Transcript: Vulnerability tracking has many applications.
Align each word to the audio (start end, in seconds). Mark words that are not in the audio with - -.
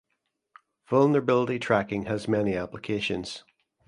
Vulnerability 0.89 1.59
tracking 1.59 2.05
has 2.05 2.27
many 2.27 2.55
applications. 2.55 3.43